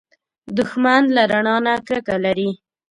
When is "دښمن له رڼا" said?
0.57-1.55